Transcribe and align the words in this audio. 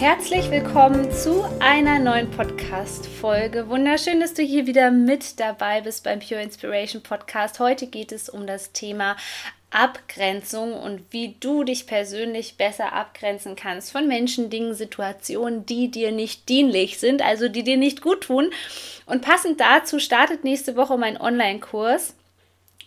Herzlich 0.00 0.50
willkommen 0.50 1.12
zu 1.12 1.44
einer 1.58 1.98
neuen 1.98 2.30
Podcast-Folge. 2.30 3.68
Wunderschön, 3.68 4.18
dass 4.18 4.32
du 4.32 4.40
hier 4.40 4.66
wieder 4.66 4.90
mit 4.90 5.38
dabei 5.38 5.82
bist 5.82 6.04
beim 6.04 6.20
Pure 6.20 6.40
Inspiration 6.40 7.02
Podcast. 7.02 7.60
Heute 7.60 7.86
geht 7.86 8.10
es 8.10 8.30
um 8.30 8.46
das 8.46 8.72
Thema 8.72 9.18
Abgrenzung 9.68 10.72
und 10.72 11.02
wie 11.10 11.36
du 11.38 11.64
dich 11.64 11.86
persönlich 11.86 12.56
besser 12.56 12.94
abgrenzen 12.94 13.56
kannst 13.56 13.92
von 13.92 14.08
Menschen, 14.08 14.48
Dingen, 14.48 14.72
Situationen, 14.72 15.66
die 15.66 15.90
dir 15.90 16.12
nicht 16.12 16.48
dienlich 16.48 16.98
sind, 16.98 17.20
also 17.20 17.50
die 17.50 17.62
dir 17.62 17.76
nicht 17.76 18.00
gut 18.00 18.22
tun. 18.22 18.48
Und 19.04 19.20
passend 19.20 19.60
dazu 19.60 19.98
startet 19.98 20.44
nächste 20.44 20.76
Woche 20.76 20.96
mein 20.96 21.20
Online-Kurs 21.20 22.14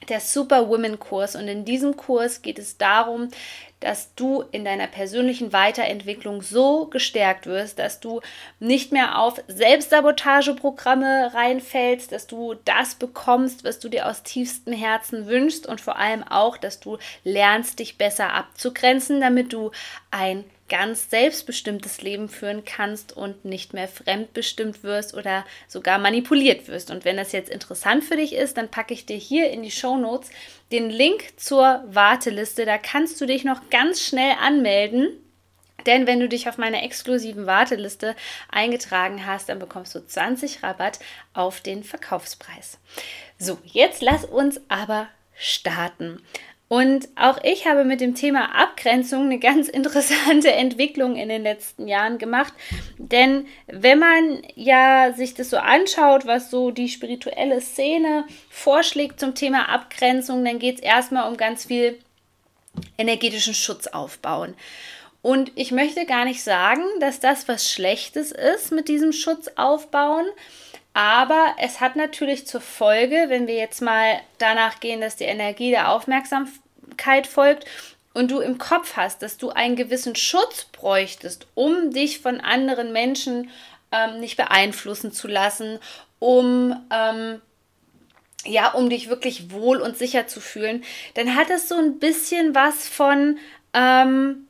der 0.09 0.19
Superwoman-Kurs. 0.19 1.35
Und 1.35 1.47
in 1.47 1.65
diesem 1.65 1.95
Kurs 1.95 2.41
geht 2.41 2.59
es 2.59 2.77
darum, 2.77 3.29
dass 3.83 4.15
du 4.15 4.43
in 4.51 4.63
deiner 4.63 4.87
persönlichen 4.87 5.51
Weiterentwicklung 5.51 6.41
so 6.41 6.85
gestärkt 6.85 7.47
wirst, 7.47 7.79
dass 7.79 7.99
du 7.99 8.21
nicht 8.59 8.93
mehr 8.93 9.19
auf 9.19 9.43
Selbstsabotageprogramme 9.47 11.33
reinfällst, 11.33 12.11
dass 12.11 12.25
du 12.25 12.55
das 12.65 12.95
bekommst, 12.95 13.65
was 13.65 13.79
du 13.79 13.89
dir 13.89 14.07
aus 14.07 14.23
tiefstem 14.23 14.73
Herzen 14.73 15.27
wünschst 15.27 15.67
und 15.67 15.81
vor 15.81 15.97
allem 15.97 16.23
auch, 16.23 16.57
dass 16.57 16.79
du 16.79 16.97
lernst, 17.25 17.79
dich 17.79 17.97
besser 17.97 18.33
abzugrenzen, 18.33 19.19
damit 19.19 19.51
du 19.51 19.71
ein 20.11 20.45
ganz 20.69 21.09
selbstbestimmtes 21.09 22.01
Leben 22.01 22.29
führen 22.29 22.63
kannst 22.65 23.15
und 23.15 23.45
nicht 23.45 23.73
mehr 23.73 23.87
fremdbestimmt 23.87 24.83
wirst 24.83 25.13
oder 25.13 25.45
sogar 25.67 25.99
manipuliert 25.99 26.67
wirst. 26.67 26.89
Und 26.89 27.05
wenn 27.05 27.17
das 27.17 27.31
jetzt 27.31 27.49
interessant 27.49 28.03
für 28.03 28.15
dich 28.15 28.33
ist, 28.33 28.57
dann 28.57 28.69
packe 28.69 28.93
ich 28.93 29.05
dir 29.05 29.17
hier 29.17 29.49
in 29.51 29.61
die 29.61 29.71
Show 29.71 29.97
Notes 29.97 30.29
den 30.71 30.89
Link 30.89 31.33
zur 31.37 31.83
Warteliste. 31.87 32.65
Da 32.65 32.77
kannst 32.77 33.19
du 33.19 33.25
dich 33.25 33.43
noch 33.43 33.69
ganz 33.69 34.01
schnell 34.01 34.35
anmelden. 34.41 35.09
Denn 35.85 36.07
wenn 36.07 36.19
du 36.19 36.29
dich 36.29 36.47
auf 36.47 36.57
meiner 36.57 36.83
exklusiven 36.83 37.45
Warteliste 37.45 38.15
eingetragen 38.49 39.25
hast, 39.25 39.49
dann 39.49 39.59
bekommst 39.59 39.93
du 39.95 40.05
20 40.05 40.63
Rabatt 40.63 40.99
auf 41.33 41.59
den 41.59 41.83
Verkaufspreis. 41.83 42.79
So, 43.37 43.57
jetzt 43.65 44.01
lass 44.01 44.23
uns 44.23 44.61
aber 44.69 45.07
starten. 45.35 46.21
Und 46.73 47.07
auch 47.15 47.37
ich 47.43 47.67
habe 47.67 47.83
mit 47.83 48.01
dem 48.01 48.15
Thema 48.15 48.55
Abgrenzung 48.55 49.25
eine 49.25 49.37
ganz 49.37 49.67
interessante 49.69 50.51
Entwicklung 50.51 51.15
in 51.15 51.29
den 51.29 51.43
letzten 51.43 51.87
Jahren 51.87 52.17
gemacht. 52.17 52.51
Denn 52.97 53.45
wenn 53.67 53.99
man 53.99 54.41
ja 54.55 55.13
sich 55.13 55.35
das 55.35 55.51
so 55.51 55.57
anschaut, 55.57 56.25
was 56.25 56.49
so 56.49 56.71
die 56.71 56.89
spirituelle 56.89 57.61
Szene 57.61 58.25
vorschlägt 58.49 59.19
zum 59.19 59.35
Thema 59.35 59.69
Abgrenzung, 59.69 60.43
dann 60.43 60.57
geht 60.57 60.77
es 60.77 60.81
erstmal 60.81 61.29
um 61.29 61.37
ganz 61.37 61.65
viel 61.65 61.99
energetischen 62.97 63.53
Schutz 63.53 63.85
aufbauen. 63.85 64.55
Und 65.21 65.51
ich 65.53 65.71
möchte 65.71 66.07
gar 66.07 66.25
nicht 66.25 66.41
sagen, 66.41 66.81
dass 66.99 67.19
das 67.19 67.47
was 67.47 67.71
Schlechtes 67.71 68.31
ist 68.31 68.71
mit 68.71 68.87
diesem 68.87 69.13
Schutz 69.13 69.47
aufbauen. 69.57 70.25
Aber 70.93 71.55
es 71.57 71.81
hat 71.81 71.95
natürlich 71.95 72.45
zur 72.45 72.61
Folge, 72.61 73.25
wenn 73.27 73.47
wir 73.47 73.55
jetzt 73.55 73.81
mal 73.81 74.19
danach 74.37 74.79
gehen, 74.79 75.01
dass 75.01 75.15
die 75.15 75.23
Energie 75.23 75.71
der 75.71 75.89
Aufmerksamkeit 75.91 77.25
folgt 77.25 77.65
und 78.13 78.29
du 78.29 78.39
im 78.39 78.59
Kopf 78.59 78.95
hast, 78.95 79.23
dass 79.23 79.37
du 79.37 79.49
einen 79.49 79.75
gewissen 79.75 80.15
Schutz 80.15 80.65
bräuchtest, 80.65 81.47
um 81.55 81.91
dich 81.91 82.19
von 82.19 82.39
anderen 82.39 82.93
Menschen 82.93 83.49
ähm, 83.91 84.19
nicht 84.19 84.37
beeinflussen 84.37 85.11
zu 85.11 85.27
lassen, 85.27 85.79
um 86.19 86.75
ähm, 86.91 87.41
ja, 88.45 88.71
um 88.71 88.89
dich 88.89 89.09
wirklich 89.09 89.51
wohl 89.51 89.77
und 89.77 89.97
sicher 89.97 90.27
zu 90.27 90.41
fühlen, 90.41 90.83
dann 91.13 91.35
hat 91.35 91.49
es 91.49 91.69
so 91.69 91.75
ein 91.75 91.99
bisschen 91.99 92.53
was 92.53 92.87
von 92.89 93.37
ähm, 93.73 94.47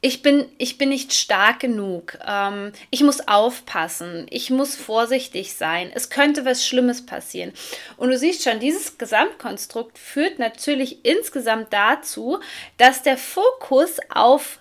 ich 0.00 0.22
bin, 0.22 0.46
ich 0.58 0.78
bin 0.78 0.90
nicht 0.90 1.12
stark 1.12 1.58
genug. 1.60 2.18
Ähm, 2.24 2.72
ich 2.90 3.02
muss 3.02 3.26
aufpassen. 3.26 4.26
Ich 4.30 4.48
muss 4.48 4.76
vorsichtig 4.76 5.54
sein. 5.54 5.90
Es 5.92 6.08
könnte 6.08 6.44
was 6.44 6.64
Schlimmes 6.64 7.04
passieren. 7.04 7.52
Und 7.96 8.10
du 8.10 8.18
siehst 8.18 8.44
schon, 8.44 8.60
dieses 8.60 8.98
Gesamtkonstrukt 8.98 9.98
führt 9.98 10.38
natürlich 10.38 11.04
insgesamt 11.04 11.72
dazu, 11.72 12.38
dass 12.76 13.02
der 13.02 13.16
Fokus 13.16 13.98
auf 14.14 14.60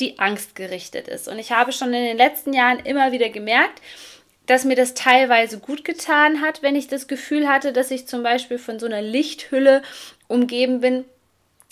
die 0.00 0.18
Angst 0.18 0.54
gerichtet 0.54 1.08
ist. 1.08 1.28
Und 1.28 1.38
ich 1.38 1.52
habe 1.52 1.72
schon 1.72 1.94
in 1.94 2.04
den 2.04 2.18
letzten 2.18 2.52
Jahren 2.52 2.80
immer 2.80 3.12
wieder 3.12 3.30
gemerkt, 3.30 3.80
dass 4.46 4.64
mir 4.64 4.76
das 4.76 4.92
teilweise 4.92 5.58
gut 5.58 5.86
getan 5.86 6.42
hat, 6.42 6.62
wenn 6.62 6.76
ich 6.76 6.88
das 6.88 7.08
Gefühl 7.08 7.48
hatte, 7.48 7.72
dass 7.72 7.90
ich 7.90 8.06
zum 8.06 8.22
Beispiel 8.22 8.58
von 8.58 8.78
so 8.78 8.84
einer 8.84 9.00
Lichthülle 9.00 9.82
umgeben 10.28 10.80
bin, 10.80 11.06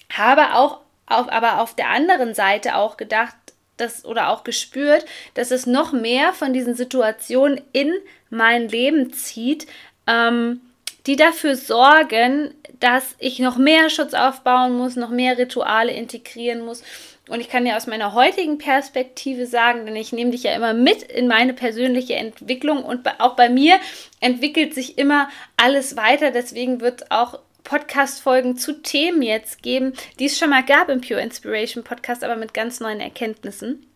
habe 0.08 0.54
auch 0.54 0.80
auf, 1.18 1.30
aber 1.30 1.60
auf 1.60 1.74
der 1.74 1.88
anderen 1.90 2.34
Seite 2.34 2.76
auch 2.76 2.96
gedacht, 2.96 3.34
dass, 3.76 4.04
oder 4.04 4.28
auch 4.28 4.44
gespürt, 4.44 5.04
dass 5.34 5.50
es 5.50 5.66
noch 5.66 5.92
mehr 5.92 6.32
von 6.32 6.52
diesen 6.52 6.74
Situationen 6.74 7.60
in 7.72 7.92
mein 8.30 8.68
Leben 8.68 9.12
zieht, 9.12 9.66
ähm, 10.06 10.60
die 11.06 11.16
dafür 11.16 11.56
sorgen, 11.56 12.54
dass 12.78 13.14
ich 13.18 13.38
noch 13.38 13.56
mehr 13.56 13.90
Schutz 13.90 14.14
aufbauen 14.14 14.76
muss, 14.76 14.96
noch 14.96 15.10
mehr 15.10 15.38
Rituale 15.38 15.92
integrieren 15.92 16.64
muss. 16.64 16.82
Und 17.28 17.40
ich 17.40 17.48
kann 17.48 17.64
dir 17.64 17.76
aus 17.76 17.86
meiner 17.86 18.14
heutigen 18.14 18.58
Perspektive 18.58 19.46
sagen, 19.46 19.86
denn 19.86 19.96
ich 19.96 20.12
nehme 20.12 20.32
dich 20.32 20.42
ja 20.42 20.54
immer 20.54 20.74
mit 20.74 21.02
in 21.02 21.28
meine 21.28 21.54
persönliche 21.54 22.14
Entwicklung 22.14 22.84
und 22.84 23.08
auch 23.20 23.36
bei 23.36 23.48
mir 23.48 23.78
entwickelt 24.20 24.74
sich 24.74 24.98
immer 24.98 25.28
alles 25.56 25.96
weiter. 25.96 26.30
Deswegen 26.30 26.80
wird 26.80 27.10
auch 27.10 27.38
Podcast-Folgen 27.64 28.56
zu 28.56 28.82
Themen 28.82 29.22
jetzt 29.22 29.62
geben, 29.62 29.92
die 30.18 30.26
es 30.26 30.38
schon 30.38 30.50
mal 30.50 30.64
gab 30.64 30.88
im 30.88 31.00
Pure 31.00 31.20
Inspiration 31.20 31.84
Podcast, 31.84 32.24
aber 32.24 32.36
mit 32.36 32.54
ganz 32.54 32.80
neuen 32.80 33.00
Erkenntnissen. 33.00 33.86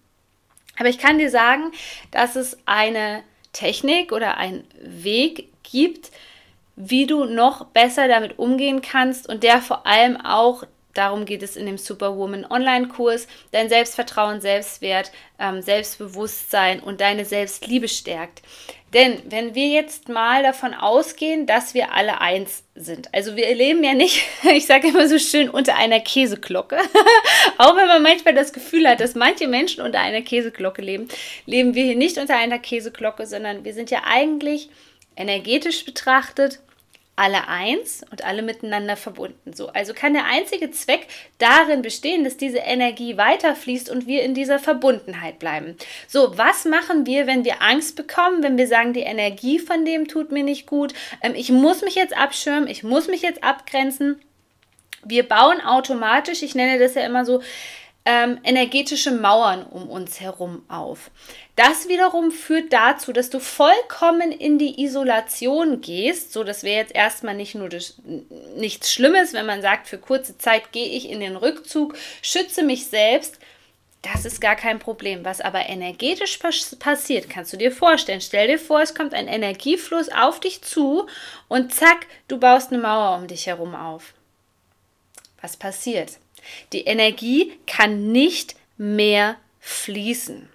Aber 0.79 0.89
ich 0.89 0.99
kann 0.99 1.19
dir 1.19 1.31
sagen, 1.31 1.73
dass 2.11 2.37
es 2.37 2.59
eine 2.67 3.23
Technik 3.53 4.13
oder 4.13 4.37
einen 4.37 4.65
Weg 4.81 5.49
gibt, 5.63 6.11
wie 6.77 7.07
du 7.07 7.25
noch 7.25 7.67
besser 7.67 8.07
damit 8.07 8.39
umgehen 8.39 8.83
kannst 8.83 9.29
und 9.29 9.43
der 9.43 9.63
vor 9.63 9.87
allem 9.87 10.19
auch 10.19 10.65
Darum 10.97 11.27
geht 11.27 11.43
es 11.43 11.57
in 11.57 11.67
dem 11.67 11.79
Superwoman 11.79 12.47
Online-Kurs. 12.47 13.27
Dein 13.53 13.69
Selbstvertrauen, 13.69 14.41
Selbstwert, 14.41 15.13
ähm, 15.39 15.61
Selbstbewusstsein 15.61 16.81
und 16.81 17.01
deine 17.01 17.25
Selbstliebe 17.25 17.89
stärkt. 17.89 18.43
Denn 18.95 19.21
wenn 19.27 19.55
wir 19.55 19.69
jetzt 19.69 20.09
mal 20.09 20.43
davon 20.43 20.73
ausgehen, 20.73 21.47
dass 21.47 21.75
wir 21.75 21.93
alle 21.93 22.21
eins 22.21 22.63
sind, 22.75 23.13
also 23.13 23.37
wir 23.37 23.53
leben 23.55 23.85
ja 23.85 23.93
nicht, 23.93 24.23
ich 24.51 24.65
sage 24.65 24.89
immer 24.89 25.07
so 25.07 25.19
schön, 25.19 25.51
unter 25.51 25.77
einer 25.77 26.01
Käseglocke, 26.01 26.79
auch 27.59 27.77
wenn 27.77 27.89
man 27.89 28.03
manchmal 28.03 28.35
das 28.35 28.55
Gefühl 28.55 28.89
hat, 28.89 29.01
dass 29.01 29.15
manche 29.15 29.49
Menschen 29.49 29.85
unter 29.85 30.01
einer 30.01 30.23
Käseglocke 30.23 30.81
leben, 30.81 31.09
leben 31.45 31.75
wir 31.75 31.85
hier 31.85 31.97
nicht 31.97 32.17
unter 32.17 32.37
einer 32.37 32.59
Käseglocke, 32.59 33.27
sondern 33.27 33.65
wir 33.65 33.75
sind 33.75 33.91
ja 33.91 34.03
eigentlich 34.07 34.71
energetisch 35.17 35.85
betrachtet 35.85 36.61
alle 37.17 37.49
eins 37.49 38.05
und 38.11 38.25
alle 38.25 38.43
miteinander 38.43 38.95
verbunden. 38.95 39.55
So, 39.55 39.69
also 39.69 39.95
kann 39.95 40.13
der 40.13 40.27
einzige 40.27 40.71
Zweck 40.71 41.07
darin 41.39 41.81
bestehen, 41.81 42.25
dass 42.25 42.37
diese 42.37 42.59
Energie 42.59 43.17
weiterfließt 43.17 43.89
und 43.89 44.07
wir 44.07 44.23
in 44.23 44.35
dieser 44.35 44.59
Verbundenheit 44.59 45.39
bleiben. 45.39 45.77
So, 46.07 46.37
was 46.37 46.67
machen 46.67 47.07
wir, 47.07 47.27
wenn 47.27 47.45
wir 47.45 47.63
Angst 47.63 47.97
bekommen, 47.97 48.43
wenn 48.43 48.59
wir 48.59 48.67
sagen, 48.67 48.93
die 48.93 49.01
Energie 49.01 49.59
von 49.59 49.87
dem 49.87 50.07
tut 50.09 50.31
mir 50.31 50.45
nicht 50.45 50.67
gut, 50.67 50.93
ähm, 51.23 51.35
ich 51.35 51.51
muss 51.51 51.81
mich 51.81 51.95
jetzt 51.95 52.17
abschirmen, 52.17 52.69
ich 52.69 52.83
muss 52.83 53.09
mich 53.09 53.23
jetzt 53.23 53.43
abgrenzen. 53.43 54.21
Wir 55.03 55.23
bauen 55.23 55.61
automatisch, 55.63 56.43
ich 56.43 56.55
nenne 56.55 56.79
das 56.79 56.97
ja 56.97 57.03
immer 57.03 57.25
so, 57.25 57.41
ähm, 58.07 58.39
energetische 58.45 59.11
Mauern 59.11 59.65
um 59.65 59.91
uns 59.91 60.21
herum 60.21 60.63
auf. 60.69 61.11
Das 61.57 61.89
wiederum 61.89 62.31
führt 62.31 62.73
dazu, 62.73 63.13
dass 63.13 63.31
du 63.31 63.41
vollkommen 63.41 64.31
in 64.31 64.59
die 64.59 64.83
Isolation 64.83 65.81
gehst. 65.81 66.33
So, 66.33 66.45
das 66.45 66.63
wäre 66.63 66.81
jetzt 66.81 66.95
erstmal 66.95 67.35
nicht 67.35 67.57
nur 67.57 67.69
das, 67.69 68.01
nichts 68.57 68.93
Schlimmes, 68.93 69.33
wenn 69.33 69.45
man 69.45 69.61
sagt, 69.61 69.89
für 69.89 69.99
kurze 69.99 70.39
Zeit 70.39 70.71
gehe 70.71 70.89
ich 70.89 71.11
in 71.11 71.19
den 71.19 71.37
Rückzug, 71.37 71.97
schütze 72.23 72.63
mich 72.63 72.87
selbst. 72.87 73.41
Das 74.03 74.25
ist 74.25 74.41
gar 74.41 74.55
kein 74.55 74.79
Problem. 74.79 75.25
Was 75.25 75.41
aber 75.41 75.69
energetisch 75.69 76.37
pass 76.37 76.77
passiert, 76.77 77.29
kannst 77.29 77.53
du 77.53 77.57
dir 77.57 77.73
vorstellen. 77.73 78.21
Stell 78.21 78.47
dir 78.47 78.59
vor, 78.59 78.81
es 78.83 78.95
kommt 78.95 79.15
ein 79.15 79.27
Energiefluss 79.27 80.11
auf 80.11 80.39
dich 80.39 80.63
zu 80.63 81.09
und 81.49 81.75
zack, 81.75 82.07
du 82.29 82.39
baust 82.39 82.73
eine 82.73 82.81
Mauer 82.81 83.17
um 83.17 83.27
dich 83.27 83.49
herum 83.49 83.75
auf. 83.75 84.15
Was 85.47 85.57
passiert? 85.57 86.19
Die 86.73 86.87
Energie 86.87 87.53
kann 87.69 88.11
nicht 88.11 88.57
mehr 88.79 89.37
fließen. 89.61 90.49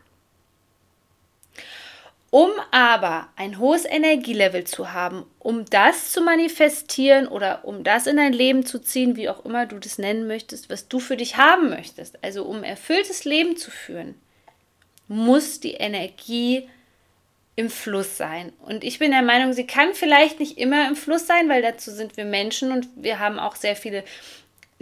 Um 2.29 2.49
aber 2.71 3.29
ein 3.37 3.57
hohes 3.57 3.85
Energielevel 3.85 4.65
zu 4.65 4.91
haben, 4.91 5.25
um 5.39 5.63
das 5.63 6.11
zu 6.11 6.19
manifestieren 6.19 7.29
oder 7.29 7.63
um 7.63 7.85
das 7.85 8.05
in 8.05 8.17
dein 8.17 8.33
Leben 8.33 8.65
zu 8.65 8.79
ziehen, 8.79 9.15
wie 9.15 9.29
auch 9.29 9.45
immer 9.45 9.65
du 9.65 9.79
das 9.79 9.97
nennen 9.97 10.27
möchtest, 10.27 10.69
was 10.69 10.89
du 10.89 10.99
für 10.99 11.15
dich 11.15 11.37
haben 11.37 11.69
möchtest, 11.69 12.21
also 12.21 12.43
um 12.43 12.61
erfülltes 12.61 13.23
Leben 13.23 13.55
zu 13.55 13.71
führen, 13.71 14.15
muss 15.07 15.61
die 15.61 15.75
Energie 15.75 16.67
im 17.55 17.69
Fluss 17.69 18.17
sein. 18.17 18.51
Und 18.59 18.83
ich 18.83 18.99
bin 18.99 19.11
der 19.11 19.21
Meinung, 19.21 19.53
sie 19.53 19.67
kann 19.67 19.93
vielleicht 19.93 20.41
nicht 20.41 20.57
immer 20.57 20.85
im 20.89 20.97
Fluss 20.97 21.27
sein, 21.27 21.47
weil 21.47 21.61
dazu 21.61 21.91
sind 21.91 22.17
wir 22.17 22.25
Menschen 22.25 22.73
und 22.73 22.89
wir 22.97 23.19
haben 23.19 23.39
auch 23.39 23.55
sehr 23.55 23.77
viele 23.77 24.03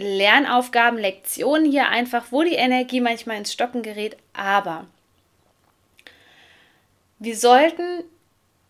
Lernaufgaben, 0.00 0.98
Lektionen 0.98 1.70
hier 1.70 1.88
einfach, 1.88 2.26
wo 2.30 2.42
die 2.42 2.54
Energie 2.54 3.00
manchmal 3.00 3.36
ins 3.36 3.52
Stocken 3.52 3.82
gerät. 3.82 4.16
Aber 4.32 4.86
wir 7.18 7.36
sollten 7.36 8.04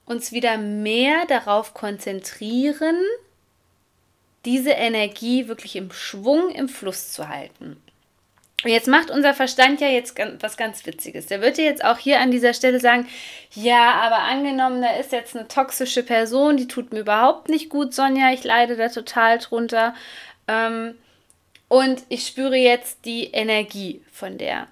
uns 0.07 0.33
wieder 0.33 0.59
mehr 0.59 1.27
darauf 1.27 1.73
konzentrieren, 1.73 2.97
diese 4.45 4.71
Energie 4.71 5.47
wirklich 5.47 5.77
im 5.77 5.93
Schwung, 5.93 6.51
im 6.51 6.69
Fluss 6.69 7.13
zu 7.13 7.29
halten. 7.29 7.81
Jetzt 8.65 8.89
macht 8.89 9.11
unser 9.11 9.33
Verstand 9.33 9.81
ja 9.81 9.89
jetzt 9.89 10.19
was 10.41 10.57
ganz 10.57 10.85
Witziges. 10.85 11.27
Der 11.27 11.39
dir 11.39 11.65
jetzt 11.65 11.85
auch 11.85 11.97
hier 11.97 12.21
an 12.21 12.31
dieser 12.31 12.53
Stelle 12.53 12.81
sagen, 12.81 13.07
ja, 13.53 13.93
aber 13.93 14.19
angenommen, 14.19 14.83
da 14.83 14.97
ist 14.97 15.13
jetzt 15.13 15.37
eine 15.37 15.49
toxische 15.49 16.03
Person, 16.03 16.57
die 16.57 16.69
tut 16.69 16.93
mir 16.93 17.01
überhaupt 17.01 17.49
nicht 17.49 17.71
gut, 17.71 17.95
Sonja, 17.95 18.33
ich 18.33 18.45
leide 18.45 18.77
da 18.77 18.89
total 18.89 19.39
drunter. 19.39 19.95
Ähm, 20.49 20.95
und 21.71 22.03
ich 22.11 22.27
spüre 22.27 22.57
jetzt 22.57 23.07
die 23.07 23.29
Energie 23.33 24.03
von 24.13 24.37
der 24.37 24.67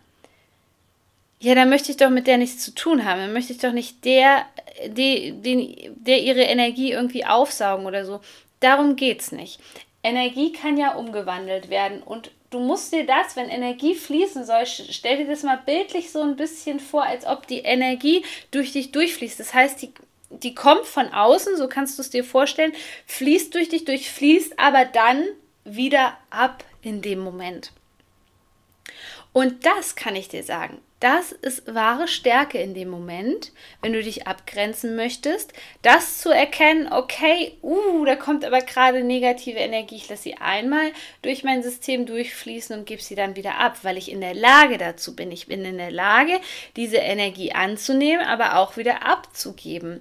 ja, 1.41 1.55
dann 1.55 1.69
möchte 1.69 1.93
ich 1.93 1.97
doch 1.97 2.11
mit 2.11 2.27
der 2.27 2.37
nichts 2.37 2.65
zu 2.65 2.75
tun 2.75 3.05
haben. 3.05 3.21
Dann 3.21 3.33
möchte 3.33 3.53
ich 3.53 3.61
doch 3.61 3.73
nicht 3.73 4.05
der, 4.05 4.45
die, 4.89 5.33
den, 5.33 5.95
der 5.97 6.21
ihre 6.21 6.43
Energie 6.43 6.91
irgendwie 6.91 7.25
aufsaugen 7.25 7.87
oder 7.87 8.05
so. 8.05 8.21
Darum 8.61 8.97
geht 8.97 9.21
es 9.21 9.33
nicht. 9.33 9.61
Energie 10.03 10.53
kann 10.53 10.77
ja 10.77 10.95
umgewandelt 10.95 11.71
werden 11.71 12.03
und 12.03 12.33
du 12.51 12.59
musst 12.59 12.93
dir 12.93 13.07
das, 13.07 13.37
wenn 13.37 13.49
Energie 13.49 13.95
fließen 13.95 14.45
soll, 14.45 14.67
stell 14.67 15.19
dir 15.19 15.27
das 15.27 15.43
mal 15.43 15.61
bildlich 15.65 16.11
so 16.11 16.23
ein 16.23 16.37
bisschen 16.37 16.81
vor, 16.81 17.05
als 17.05 17.25
ob 17.27 17.47
die 17.47 17.61
Energie 17.61 18.25
durch 18.51 18.73
dich 18.73 18.91
durchfließt. 18.91 19.39
Das 19.39 19.55
heißt, 19.55 19.83
die, 19.83 19.93
die 20.31 20.55
kommt 20.55 20.87
von 20.87 21.13
außen, 21.13 21.57
so 21.57 21.69
kannst 21.69 21.99
du 21.99 22.03
es 22.03 22.11
dir 22.11 22.25
vorstellen, 22.25 22.73
fließt 23.07 23.55
durch 23.55 23.69
dich 23.69 23.85
durch, 23.85 24.11
fließt 24.11 24.59
aber 24.59 24.85
dann 24.87 25.25
wieder 25.65 26.17
ab 26.31 26.65
in 26.83 27.03
dem 27.03 27.19
Moment. 27.19 27.73
Und 29.33 29.65
das 29.67 29.95
kann 29.95 30.17
ich 30.17 30.29
dir 30.29 30.43
sagen. 30.43 30.81
Das 31.01 31.31
ist 31.31 31.73
wahre 31.73 32.09
Stärke 32.09 32.59
in 32.59 32.75
dem 32.75 32.89
Moment, 32.89 33.53
wenn 33.83 33.93
du 33.93 34.03
dich 34.03 34.27
abgrenzen 34.27 34.97
möchtest, 34.97 35.53
das 35.83 36.19
zu 36.19 36.31
erkennen, 36.31 36.93
okay, 36.93 37.57
uh, 37.63 38.05
da 38.05 38.17
kommt 38.17 38.45
aber 38.45 38.63
gerade 38.63 39.05
negative 39.05 39.61
Energie, 39.61 39.95
ich 39.95 40.09
lasse 40.09 40.25
sie 40.25 40.39
einmal 40.39 40.91
durch 41.23 41.45
mein 41.45 41.63
System 41.63 42.05
durchfließen 42.05 42.77
und 42.77 42.85
gebe 42.85 43.01
sie 43.01 43.15
dann 43.15 43.37
wieder 43.37 43.59
ab, 43.59 43.79
weil 43.83 43.97
ich 43.97 44.11
in 44.11 44.21
der 44.21 44.35
Lage 44.35 44.77
dazu 44.77 45.15
bin. 45.15 45.31
Ich 45.31 45.47
bin 45.47 45.65
in 45.65 45.79
der 45.79 45.93
Lage, 45.93 46.41
diese 46.75 46.97
Energie 46.97 47.53
anzunehmen, 47.53 48.27
aber 48.27 48.59
auch 48.59 48.77
wieder 48.77 49.07
abzugeben. 49.07 50.01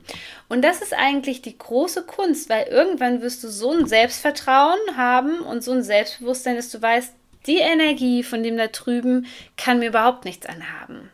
Und 0.50 0.64
das 0.64 0.82
ist 0.82 0.96
eigentlich 0.96 1.44
die 1.44 1.60
große 1.60 2.08
Kunst, 2.08 2.50
weil 2.50 2.66
irgendwann 2.68 3.22
wirst 3.22 3.44
du 3.44 3.50
so 3.50 3.72
ein 3.72 3.86
Selbstvertrauen 3.86 4.98
haben 4.98 5.42
und 5.42 5.64
so 5.64 5.74
ein 5.74 5.84
Selbstbewusstsein, 5.84 6.56
dass 6.56 6.72
du 6.72 6.82
weißt, 6.82 7.14
die 7.48 7.58
Energie 7.60 8.24
von 8.24 8.44
dem 8.44 8.58
da 8.58 8.68
drüben 8.68 9.26
kann 9.56 9.80
mir 9.80 9.90
überhaupt 9.90 10.26
nichts 10.26 10.46
anhaben. 10.46 11.10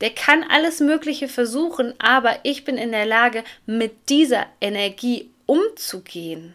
Der 0.00 0.10
kann 0.10 0.44
alles 0.44 0.80
Mögliche 0.80 1.28
versuchen, 1.28 1.94
aber 1.98 2.38
ich 2.42 2.64
bin 2.64 2.78
in 2.78 2.92
der 2.92 3.06
Lage, 3.06 3.44
mit 3.66 4.08
dieser 4.08 4.46
Energie 4.60 5.30
umzugehen. 5.46 6.54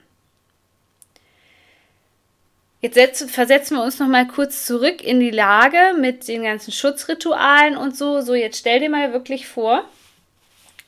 Jetzt 2.81 2.95
setzen, 2.95 3.29
versetzen 3.29 3.77
wir 3.77 3.83
uns 3.83 3.99
noch 3.99 4.07
mal 4.07 4.27
kurz 4.27 4.65
zurück 4.65 5.03
in 5.03 5.19
die 5.19 5.29
Lage 5.29 5.95
mit 5.99 6.27
den 6.27 6.41
ganzen 6.41 6.71
Schutzritualen 6.71 7.77
und 7.77 7.95
so. 7.95 8.21
So, 8.21 8.33
jetzt 8.33 8.57
stell 8.57 8.79
dir 8.79 8.89
mal 8.89 9.13
wirklich 9.13 9.47
vor, 9.47 9.85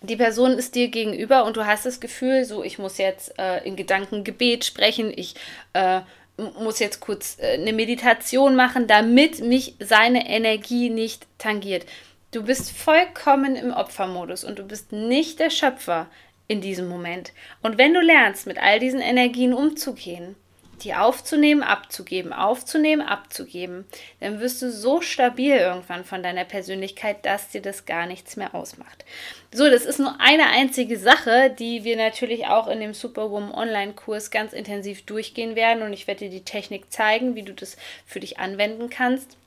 die 0.01 0.15
Person 0.15 0.53
ist 0.53 0.73
dir 0.73 0.87
gegenüber 0.87 1.45
und 1.45 1.55
du 1.55 1.65
hast 1.65 1.85
das 1.85 1.99
Gefühl, 1.99 2.45
so, 2.45 2.63
ich 2.63 2.79
muss 2.79 2.97
jetzt 2.97 3.37
äh, 3.37 3.63
in 3.63 3.75
Gedanken 3.75 4.23
Gebet 4.23 4.65
sprechen, 4.65 5.13
ich 5.15 5.35
äh, 5.73 6.01
muss 6.37 6.79
jetzt 6.79 6.99
kurz 6.99 7.37
äh, 7.39 7.53
eine 7.53 7.73
Meditation 7.73 8.55
machen, 8.55 8.87
damit 8.87 9.41
mich 9.41 9.75
seine 9.79 10.27
Energie 10.29 10.89
nicht 10.89 11.27
tangiert. 11.37 11.85
Du 12.31 12.43
bist 12.43 12.71
vollkommen 12.71 13.55
im 13.55 13.71
Opfermodus 13.71 14.43
und 14.43 14.57
du 14.57 14.63
bist 14.63 14.91
nicht 14.91 15.39
der 15.39 15.51
Schöpfer 15.51 16.07
in 16.47 16.61
diesem 16.61 16.87
Moment. 16.87 17.31
Und 17.61 17.77
wenn 17.77 17.93
du 17.93 18.01
lernst, 18.01 18.47
mit 18.47 18.57
all 18.57 18.79
diesen 18.79 19.01
Energien 19.01 19.53
umzugehen, 19.53 20.35
die 20.83 20.93
aufzunehmen, 20.93 21.63
abzugeben, 21.63 22.33
aufzunehmen, 22.33 23.01
abzugeben, 23.01 23.85
dann 24.19 24.39
wirst 24.39 24.61
du 24.61 24.71
so 24.71 25.01
stabil 25.01 25.55
irgendwann 25.55 26.03
von 26.03 26.23
deiner 26.23 26.45
Persönlichkeit, 26.45 27.25
dass 27.25 27.49
dir 27.49 27.61
das 27.61 27.85
gar 27.85 28.05
nichts 28.05 28.35
mehr 28.35 28.53
ausmacht. 28.53 29.05
So, 29.53 29.69
das 29.69 29.85
ist 29.85 29.99
nur 29.99 30.19
eine 30.19 30.47
einzige 30.47 30.97
Sache, 30.97 31.49
die 31.57 31.83
wir 31.83 31.95
natürlich 31.95 32.47
auch 32.47 32.67
in 32.67 32.79
dem 32.79 32.93
Superwoman 32.93 33.53
Online-Kurs 33.53 34.31
ganz 34.31 34.53
intensiv 34.53 35.05
durchgehen 35.05 35.55
werden 35.55 35.83
und 35.83 35.93
ich 35.93 36.07
werde 36.07 36.25
dir 36.25 36.31
die 36.31 36.45
Technik 36.45 36.91
zeigen, 36.91 37.35
wie 37.35 37.43
du 37.43 37.53
das 37.53 37.77
für 38.05 38.19
dich 38.19 38.39
anwenden 38.39 38.89
kannst. 38.89 39.37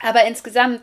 Aber 0.00 0.24
insgesamt 0.24 0.82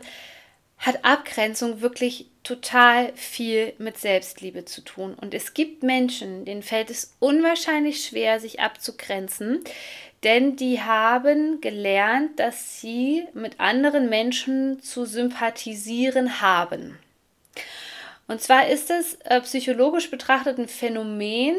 hat 0.78 1.04
Abgrenzung 1.04 1.80
wirklich 1.80 2.26
total 2.44 3.12
viel 3.14 3.74
mit 3.78 3.98
Selbstliebe 3.98 4.64
zu 4.64 4.80
tun. 4.80 5.14
Und 5.14 5.34
es 5.34 5.52
gibt 5.52 5.82
Menschen, 5.82 6.44
denen 6.44 6.62
fällt 6.62 6.90
es 6.90 7.14
unwahrscheinlich 7.18 8.04
schwer, 8.04 8.40
sich 8.40 8.60
abzugrenzen, 8.60 9.60
denn 10.24 10.56
die 10.56 10.80
haben 10.80 11.60
gelernt, 11.60 12.38
dass 12.38 12.80
sie 12.80 13.26
mit 13.34 13.60
anderen 13.60 14.08
Menschen 14.08 14.80
zu 14.80 15.04
sympathisieren 15.04 16.40
haben. 16.40 16.98
Und 18.26 18.42
zwar 18.42 18.68
ist 18.68 18.90
es 18.90 19.14
äh, 19.24 19.40
psychologisch 19.40 20.10
betrachtet 20.10 20.58
ein 20.58 20.68
Phänomen, 20.68 21.56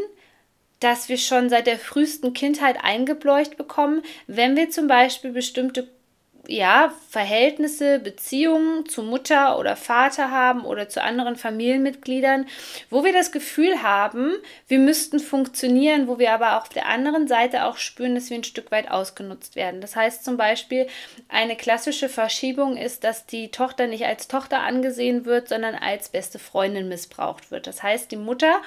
das 0.80 1.10
wir 1.10 1.18
schon 1.18 1.50
seit 1.50 1.68
der 1.68 1.80
frühesten 1.80 2.34
Kindheit 2.34 2.78
eingebläucht 2.84 3.58
bekommen, 3.58 4.02
wenn 4.28 4.56
wir 4.56 4.70
zum 4.70 4.88
Beispiel 4.88 5.32
bestimmte 5.32 5.88
ja, 6.48 6.94
Verhältnisse, 7.10 8.00
Beziehungen 8.00 8.88
zu 8.88 9.04
Mutter 9.04 9.60
oder 9.60 9.76
Vater 9.76 10.32
haben 10.32 10.66
oder 10.66 10.90
zu 10.90 11.04
anderen 11.04 11.36
Familienmitgliedern, 11.36 12.48
wo 12.90 13.04
wir 13.04 13.14
das 13.14 13.32
Gefühl 13.32 13.82
haben, 13.84 14.34
wir 14.68 14.80
müssten 14.80 15.20
funktionieren, 15.20 16.08
wo 16.08 16.20
wir 16.20 16.32
aber 16.32 16.58
auf 16.58 16.70
der 16.70 16.88
anderen 16.88 17.28
Seite 17.28 17.66
auch 17.66 17.78
spüren, 17.78 18.16
dass 18.16 18.30
wir 18.30 18.38
ein 18.38 18.44
Stück 18.44 18.72
weit 18.72 18.90
ausgenutzt 18.90 19.56
werden. 19.56 19.82
Das 19.82 19.96
heißt 19.96 20.24
zum 20.24 20.38
Beispiel, 20.38 20.88
eine 21.28 21.56
klassische 21.56 22.10
Verschiebung 22.10 22.78
ist, 22.78 23.04
dass 23.04 23.26
die 23.26 23.52
Tochter 23.52 23.88
nicht 23.88 24.06
als 24.06 24.28
Tochter 24.28 24.62
angesehen 24.62 25.26
wird, 25.26 25.50
sondern 25.50 25.76
als 25.76 26.10
beste 26.10 26.40
Freundin 26.40 26.90
missbraucht 26.90 27.52
wird. 27.52 27.68
Das 27.68 27.84
heißt, 27.84 28.12
die 28.12 28.18
Mutter 28.18 28.62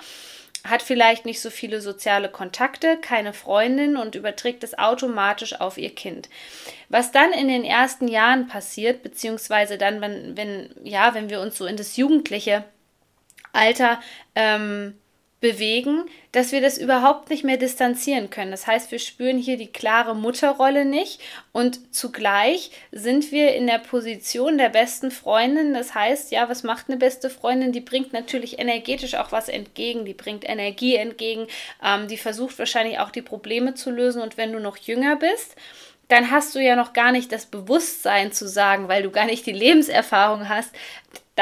hat 0.64 0.82
vielleicht 0.82 1.24
nicht 1.26 1.40
so 1.40 1.50
viele 1.50 1.80
soziale 1.80 2.28
Kontakte, 2.28 2.96
keine 2.96 3.32
Freundin 3.32 3.96
und 3.96 4.14
überträgt 4.14 4.62
es 4.62 4.78
automatisch 4.78 5.60
auf 5.60 5.76
ihr 5.76 5.94
Kind. 5.94 6.28
Was 6.88 7.10
dann 7.10 7.32
in 7.32 7.48
den 7.48 7.64
ersten 7.64 8.06
Jahren 8.06 8.46
passiert, 8.46 9.02
beziehungsweise 9.02 9.76
dann, 9.76 10.00
wenn, 10.00 10.36
wenn, 10.36 10.70
ja, 10.84 11.14
wenn 11.14 11.30
wir 11.30 11.40
uns 11.40 11.58
so 11.58 11.66
in 11.66 11.76
das 11.76 11.96
jugendliche 11.96 12.64
Alter 13.52 14.00
ähm, 14.34 14.94
bewegen, 15.42 16.04
dass 16.30 16.52
wir 16.52 16.62
das 16.62 16.78
überhaupt 16.78 17.28
nicht 17.28 17.44
mehr 17.44 17.58
distanzieren 17.58 18.30
können. 18.30 18.52
Das 18.52 18.66
heißt, 18.66 18.90
wir 18.92 19.00
spüren 19.00 19.36
hier 19.36 19.58
die 19.58 19.70
klare 19.70 20.14
Mutterrolle 20.14 20.86
nicht 20.86 21.20
und 21.50 21.92
zugleich 21.94 22.70
sind 22.92 23.32
wir 23.32 23.54
in 23.54 23.66
der 23.66 23.80
Position 23.80 24.56
der 24.56 24.70
besten 24.70 25.10
Freundin. 25.10 25.74
Das 25.74 25.94
heißt, 25.94 26.30
ja, 26.30 26.48
was 26.48 26.62
macht 26.62 26.88
eine 26.88 26.96
beste 26.96 27.28
Freundin? 27.28 27.72
Die 27.72 27.80
bringt 27.80 28.12
natürlich 28.12 28.60
energetisch 28.60 29.16
auch 29.16 29.32
was 29.32 29.48
entgegen, 29.48 30.04
die 30.04 30.14
bringt 30.14 30.48
Energie 30.48 30.94
entgegen, 30.94 31.48
ähm, 31.84 32.06
die 32.06 32.16
versucht 32.16 32.58
wahrscheinlich 32.58 33.00
auch 33.00 33.10
die 33.10 33.20
Probleme 33.20 33.74
zu 33.74 33.90
lösen 33.90 34.22
und 34.22 34.36
wenn 34.36 34.52
du 34.52 34.60
noch 34.60 34.76
jünger 34.76 35.16
bist, 35.16 35.56
dann 36.06 36.30
hast 36.30 36.54
du 36.54 36.60
ja 36.60 36.76
noch 36.76 36.92
gar 36.92 37.10
nicht 37.10 37.32
das 37.32 37.46
Bewusstsein 37.46 38.32
zu 38.32 38.46
sagen, 38.46 38.86
weil 38.86 39.02
du 39.02 39.10
gar 39.10 39.26
nicht 39.26 39.44
die 39.44 39.52
Lebenserfahrung 39.52 40.48
hast, 40.48 40.70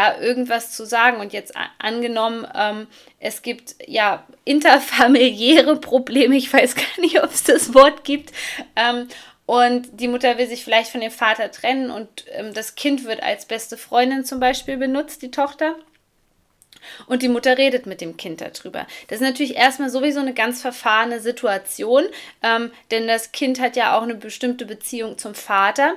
da 0.00 0.20
irgendwas 0.20 0.72
zu 0.72 0.84
sagen. 0.84 1.20
Und 1.20 1.32
jetzt 1.32 1.54
angenommen, 1.78 2.46
ähm, 2.54 2.86
es 3.18 3.42
gibt 3.42 3.76
ja 3.86 4.24
interfamiliäre 4.44 5.76
Probleme, 5.76 6.36
ich 6.36 6.52
weiß 6.52 6.74
gar 6.74 7.00
nicht, 7.00 7.22
ob 7.22 7.32
es 7.32 7.44
das 7.44 7.74
Wort 7.74 8.04
gibt. 8.04 8.32
Ähm, 8.76 9.08
und 9.46 9.88
die 10.00 10.08
Mutter 10.08 10.38
will 10.38 10.46
sich 10.46 10.64
vielleicht 10.64 10.92
von 10.92 11.00
dem 11.00 11.10
Vater 11.10 11.50
trennen 11.50 11.90
und 11.90 12.08
ähm, 12.30 12.54
das 12.54 12.76
Kind 12.76 13.04
wird 13.04 13.22
als 13.22 13.46
beste 13.46 13.76
Freundin 13.76 14.24
zum 14.24 14.38
Beispiel 14.38 14.76
benutzt, 14.76 15.22
die 15.22 15.32
Tochter. 15.32 15.74
Und 17.06 17.22
die 17.22 17.28
Mutter 17.28 17.58
redet 17.58 17.84
mit 17.84 18.00
dem 18.00 18.16
Kind 18.16 18.40
darüber. 18.40 18.86
Das 19.08 19.20
ist 19.20 19.26
natürlich 19.26 19.56
erstmal 19.56 19.90
sowieso 19.90 20.20
eine 20.20 20.32
ganz 20.34 20.62
verfahrene 20.62 21.20
Situation, 21.20 22.04
ähm, 22.42 22.70
denn 22.90 23.06
das 23.06 23.32
Kind 23.32 23.60
hat 23.60 23.76
ja 23.76 23.98
auch 23.98 24.02
eine 24.02 24.14
bestimmte 24.14 24.64
Beziehung 24.64 25.18
zum 25.18 25.34
Vater. 25.34 25.94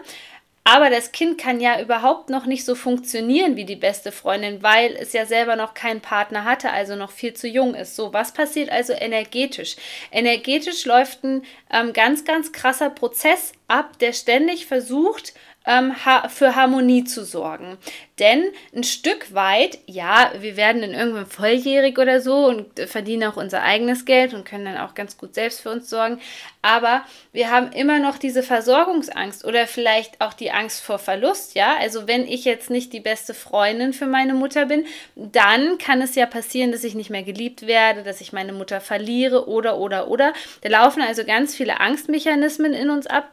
Aber 0.66 0.90
das 0.90 1.12
Kind 1.12 1.38
kann 1.38 1.60
ja 1.60 1.82
überhaupt 1.82 2.30
noch 2.30 2.46
nicht 2.46 2.64
so 2.64 2.74
funktionieren 2.74 3.58
wie 3.58 3.66
die 3.66 3.76
beste 3.76 4.14
Freundin, 4.14 4.64
weil 4.64 4.96
es 4.96 5.12
ja 5.12 5.26
selber 5.26 5.58
noch 5.58 5.74
keinen 5.74 6.00
Partner 6.00 6.46
hatte, 6.46 6.72
also 6.72 6.96
noch 6.96 7.12
viel 7.12 7.34
zu 7.34 7.50
jung 7.50 7.76
ist. 7.76 7.98
So, 7.98 8.14
was 8.14 8.34
passiert 8.34 8.70
also 8.70 8.94
energetisch? 8.94 9.76
Energetisch 10.10 10.86
läuft 10.86 11.24
ein 11.26 11.44
ähm, 11.70 11.92
ganz, 11.92 12.24
ganz 12.24 12.54
krasser 12.54 12.90
Prozess 12.90 13.52
ab, 13.68 14.00
der 14.00 14.14
ständig 14.14 14.66
versucht, 14.66 15.34
für 15.66 16.56
Harmonie 16.56 17.06
zu 17.06 17.24
sorgen. 17.24 17.78
Denn 18.20 18.44
ein 18.76 18.84
Stück 18.84 19.34
weit, 19.34 19.80
ja, 19.86 20.32
wir 20.40 20.58
werden 20.58 20.82
dann 20.82 20.94
irgendwann 20.94 21.26
volljährig 21.26 21.98
oder 21.98 22.20
so 22.20 22.46
und 22.46 22.80
verdienen 22.82 23.24
auch 23.24 23.38
unser 23.38 23.64
eigenes 23.64 24.06
Geld 24.06 24.34
und 24.34 24.46
können 24.46 24.66
dann 24.66 24.78
auch 24.78 24.94
ganz 24.94 25.18
gut 25.18 25.34
selbst 25.34 25.62
für 25.62 25.72
uns 25.72 25.90
sorgen. 25.90 26.20
Aber 26.62 27.04
wir 27.32 27.50
haben 27.50 27.72
immer 27.72 28.00
noch 28.00 28.18
diese 28.18 28.44
Versorgungsangst 28.44 29.46
oder 29.46 29.66
vielleicht 29.66 30.20
auch 30.20 30.34
die 30.34 30.52
Angst 30.52 30.84
vor 30.84 31.00
Verlust, 31.00 31.56
ja. 31.56 31.78
Also 31.80 32.08
wenn 32.08 32.28
ich 32.28 32.44
jetzt 32.44 32.70
nicht 32.70 32.92
die 32.92 33.00
beste 33.00 33.34
Freundin 33.34 33.94
für 33.94 34.06
meine 34.06 34.34
Mutter 34.34 34.66
bin, 34.66 34.86
dann 35.16 35.78
kann 35.78 36.02
es 36.02 36.16
ja 36.16 36.26
passieren, 36.26 36.74
dass 36.74 36.84
ich 36.84 36.94
nicht 36.94 37.10
mehr 37.10 37.24
geliebt 37.24 37.66
werde, 37.66 38.04
dass 38.04 38.22
ich 38.22 38.34
meine 38.34 38.54
Mutter 38.54 38.82
verliere 38.82 39.48
oder, 39.48 39.78
oder, 39.78 40.10
oder. 40.10 40.34
Da 40.62 40.70
laufen 40.70 41.02
also 41.02 41.24
ganz 41.24 41.56
viele 41.56 41.80
Angstmechanismen 41.80 42.74
in 42.74 42.90
uns 42.90 43.08
ab 43.08 43.30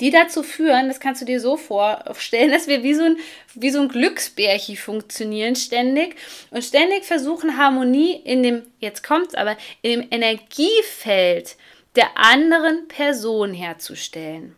die 0.00 0.10
dazu 0.10 0.42
führen, 0.42 0.88
das 0.88 0.98
kannst 0.98 1.20
du 1.20 1.26
dir 1.26 1.40
so 1.40 1.56
vorstellen, 1.56 2.50
dass 2.52 2.66
wir 2.66 2.82
wie 2.82 2.94
so 2.94 3.04
ein, 3.04 3.16
wie 3.54 3.70
so 3.70 3.80
ein 3.80 3.88
Glücksbärchen 3.88 4.76
funktionieren 4.76 5.56
ständig 5.56 6.16
und 6.50 6.64
ständig 6.64 7.04
versuchen, 7.04 7.56
Harmonie 7.56 8.16
in 8.16 8.42
dem, 8.42 8.62
jetzt 8.78 9.02
kommt's 9.02 9.34
aber, 9.34 9.56
in 9.82 10.00
dem 10.00 10.08
Energiefeld 10.10 11.56
der 11.96 12.16
anderen 12.16 12.88
Person 12.88 13.52
herzustellen. 13.52 14.56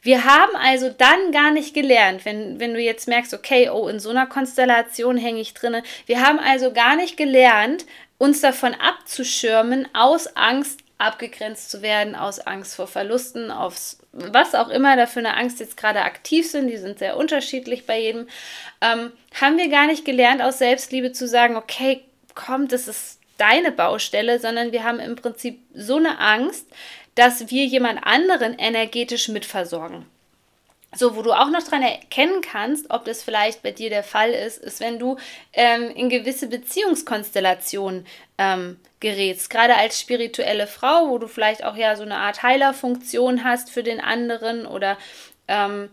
Wir 0.00 0.24
haben 0.24 0.54
also 0.56 0.90
dann 0.90 1.32
gar 1.32 1.50
nicht 1.50 1.74
gelernt, 1.74 2.24
wenn, 2.24 2.60
wenn 2.60 2.72
du 2.72 2.80
jetzt 2.80 3.08
merkst, 3.08 3.34
okay, 3.34 3.68
oh, 3.68 3.88
in 3.88 3.98
so 3.98 4.10
einer 4.10 4.26
Konstellation 4.26 5.16
hänge 5.16 5.40
ich 5.40 5.54
drinne. 5.54 5.82
Wir 6.06 6.24
haben 6.24 6.38
also 6.38 6.72
gar 6.72 6.96
nicht 6.96 7.16
gelernt, 7.16 7.84
uns 8.16 8.40
davon 8.40 8.74
abzuschirmen 8.74 9.88
aus 9.94 10.28
Angst, 10.36 10.80
abgegrenzt 10.98 11.70
zu 11.70 11.80
werden 11.80 12.16
aus 12.16 12.40
Angst 12.40 12.74
vor 12.74 12.88
Verlusten, 12.88 13.50
aufs 13.50 14.00
was 14.12 14.54
auch 14.54 14.68
immer 14.68 14.96
da 14.96 15.06
für 15.06 15.20
eine 15.20 15.36
Angst 15.36 15.60
jetzt 15.60 15.76
gerade 15.76 16.02
aktiv 16.02 16.50
sind, 16.50 16.68
die 16.68 16.76
sind 16.76 16.98
sehr 16.98 17.16
unterschiedlich 17.16 17.86
bei 17.86 18.00
jedem, 18.00 18.28
ähm, 18.80 19.12
haben 19.40 19.58
wir 19.58 19.68
gar 19.68 19.86
nicht 19.86 20.04
gelernt, 20.04 20.42
aus 20.42 20.58
Selbstliebe 20.58 21.12
zu 21.12 21.28
sagen, 21.28 21.56
okay, 21.56 22.02
komm, 22.34 22.66
das 22.66 22.88
ist 22.88 23.20
deine 23.36 23.70
Baustelle, 23.70 24.40
sondern 24.40 24.72
wir 24.72 24.82
haben 24.82 24.98
im 24.98 25.14
Prinzip 25.14 25.60
so 25.72 25.96
eine 25.96 26.18
Angst, 26.18 26.66
dass 27.14 27.50
wir 27.50 27.64
jemand 27.64 28.04
anderen 28.04 28.58
energetisch 28.58 29.28
mitversorgen. 29.28 30.06
So, 30.94 31.16
wo 31.16 31.22
du 31.22 31.32
auch 31.32 31.50
noch 31.50 31.62
dran 31.62 31.82
erkennen 31.82 32.40
kannst, 32.40 32.90
ob 32.90 33.04
das 33.04 33.22
vielleicht 33.22 33.62
bei 33.62 33.72
dir 33.72 33.90
der 33.90 34.02
Fall 34.02 34.30
ist, 34.30 34.56
ist, 34.56 34.80
wenn 34.80 34.98
du 34.98 35.18
ähm, 35.52 35.90
in 35.90 36.08
gewisse 36.08 36.48
Beziehungskonstellationen 36.48 38.06
ähm, 38.38 38.78
gerätst. 38.98 39.50
Gerade 39.50 39.76
als 39.76 40.00
spirituelle 40.00 40.66
Frau, 40.66 41.10
wo 41.10 41.18
du 41.18 41.28
vielleicht 41.28 41.62
auch 41.62 41.76
ja 41.76 41.94
so 41.94 42.04
eine 42.04 42.16
Art 42.16 42.42
Heilerfunktion 42.42 43.44
hast 43.44 43.70
für 43.70 43.82
den 43.82 44.00
anderen 44.00 44.66
oder 44.66 44.96
ähm, 45.46 45.90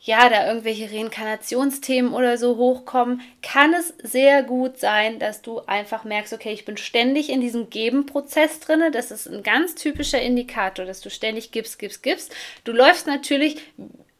ja, 0.00 0.28
da 0.28 0.46
irgendwelche 0.46 0.90
Reinkarnationsthemen 0.90 2.12
oder 2.12 2.38
so 2.38 2.56
hochkommen, 2.56 3.20
kann 3.42 3.74
es 3.74 3.94
sehr 4.02 4.42
gut 4.42 4.78
sein, 4.78 5.18
dass 5.18 5.42
du 5.42 5.60
einfach 5.60 6.04
merkst, 6.04 6.32
okay, 6.32 6.52
ich 6.52 6.64
bin 6.64 6.76
ständig 6.76 7.30
in 7.30 7.40
diesem 7.40 7.68
Geben-Prozess 7.68 8.60
drin. 8.60 8.92
Das 8.92 9.10
ist 9.10 9.26
ein 9.26 9.42
ganz 9.42 9.74
typischer 9.74 10.20
Indikator, 10.20 10.84
dass 10.84 11.00
du 11.00 11.10
ständig 11.10 11.50
gibst, 11.50 11.78
gibst, 11.78 12.02
gibst. 12.02 12.34
Du 12.62 12.72
läufst 12.72 13.06
natürlich 13.06 13.56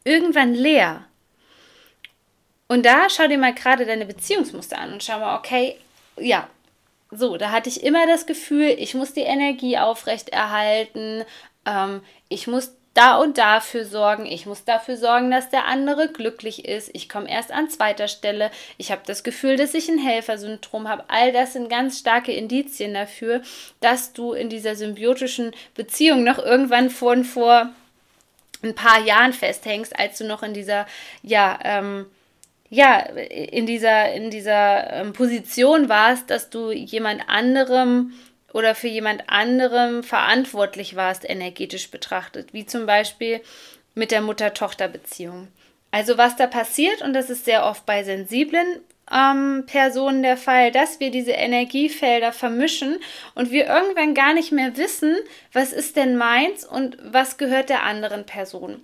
irgendwann 0.04 0.54
leer. 0.54 1.04
Und 2.68 2.84
da 2.84 3.08
schau 3.08 3.26
dir 3.26 3.38
mal 3.38 3.54
gerade 3.54 3.86
deine 3.86 4.06
Beziehungsmuster 4.06 4.78
an 4.78 4.92
und 4.92 5.02
schau 5.02 5.18
mal, 5.18 5.38
okay, 5.38 5.76
ja, 6.18 6.48
so, 7.10 7.38
da 7.38 7.50
hatte 7.50 7.70
ich 7.70 7.82
immer 7.82 8.06
das 8.06 8.26
Gefühl, 8.26 8.74
ich 8.78 8.94
muss 8.94 9.14
die 9.14 9.22
Energie 9.22 9.78
aufrechterhalten, 9.78 11.24
ähm, 11.64 12.02
ich 12.28 12.46
muss 12.46 12.74
da 12.92 13.16
und 13.16 13.38
dafür 13.38 13.84
sorgen, 13.84 14.26
ich 14.26 14.44
muss 14.44 14.64
dafür 14.64 14.96
sorgen, 14.96 15.30
dass 15.30 15.48
der 15.48 15.66
andere 15.66 16.08
glücklich 16.08 16.64
ist, 16.64 16.90
ich 16.94 17.08
komme 17.08 17.30
erst 17.30 17.52
an 17.52 17.70
zweiter 17.70 18.08
Stelle, 18.08 18.50
ich 18.76 18.90
habe 18.90 19.02
das 19.06 19.22
Gefühl, 19.22 19.56
dass 19.56 19.72
ich 19.74 19.88
ein 19.88 19.98
Helfersyndrom 19.98 20.88
habe. 20.88 21.04
All 21.08 21.32
das 21.32 21.52
sind 21.52 21.70
ganz 21.70 22.00
starke 22.00 22.32
Indizien 22.32 22.94
dafür, 22.94 23.42
dass 23.80 24.12
du 24.12 24.32
in 24.32 24.50
dieser 24.50 24.74
symbiotischen 24.74 25.52
Beziehung 25.74 26.24
noch 26.24 26.38
irgendwann 26.38 26.90
von 26.90 27.24
vor 27.24 27.70
ein 28.62 28.74
paar 28.74 29.00
Jahren 29.00 29.32
festhängst, 29.32 29.98
als 29.98 30.18
du 30.18 30.24
noch 30.24 30.42
in 30.42 30.54
dieser, 30.54 30.86
ja, 31.22 31.58
ähm, 31.62 32.06
ja, 32.70 32.98
in 33.00 33.66
dieser, 33.66 34.12
in 34.12 34.30
dieser 34.30 34.92
ähm, 34.92 35.12
Position 35.12 35.88
warst, 35.88 36.30
dass 36.30 36.50
du 36.50 36.70
jemand 36.70 37.28
anderem 37.28 38.12
oder 38.52 38.74
für 38.74 38.88
jemand 38.88 39.24
anderem 39.28 40.02
verantwortlich 40.02 40.96
warst, 40.96 41.28
energetisch 41.28 41.90
betrachtet, 41.90 42.52
wie 42.52 42.66
zum 42.66 42.86
Beispiel 42.86 43.40
mit 43.94 44.10
der 44.10 44.22
Mutter-Tochter-Beziehung. 44.22 45.48
Also 45.90 46.18
was 46.18 46.36
da 46.36 46.46
passiert, 46.46 47.02
und 47.02 47.12
das 47.14 47.30
ist 47.30 47.44
sehr 47.44 47.64
oft 47.64 47.86
bei 47.86 48.04
sensiblen 48.04 48.80
ähm, 49.12 49.64
Personen 49.66 50.22
der 50.22 50.36
Fall, 50.36 50.70
dass 50.70 51.00
wir 51.00 51.10
diese 51.10 51.32
Energiefelder 51.32 52.32
vermischen 52.32 52.98
und 53.34 53.50
wir 53.50 53.66
irgendwann 53.66 54.14
gar 54.14 54.34
nicht 54.34 54.52
mehr 54.52 54.76
wissen, 54.76 55.16
was 55.52 55.72
ist 55.72 55.96
denn 55.96 56.16
meins 56.16 56.64
und 56.64 56.98
was 57.02 57.38
gehört 57.38 57.68
der 57.68 57.84
anderen 57.84 58.26
Person. 58.26 58.82